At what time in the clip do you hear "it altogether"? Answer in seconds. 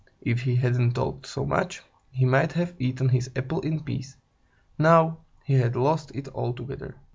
6.15-6.95